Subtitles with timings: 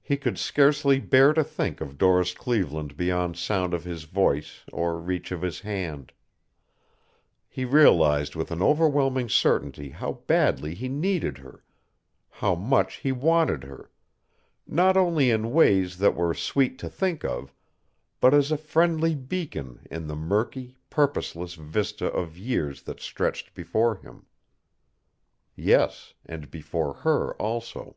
[0.00, 4.98] He could scarcely bear to think of Doris Cleveland beyond sound of his voice or
[4.98, 6.14] reach of his hand.
[7.50, 11.62] He realized with an overwhelming certainty how badly he needed her,
[12.30, 13.90] how much he wanted her
[14.66, 17.52] not only in ways that were sweet to think of,
[18.22, 23.96] but as a friendly beacon in the murky, purposeless vista of years that stretched before
[23.96, 24.24] him.
[25.54, 27.96] Yes, and before her also.